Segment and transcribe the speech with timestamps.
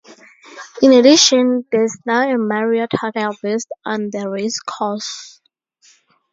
[0.81, 5.39] In addition, there's now a Marriott hotel based on the racecourse.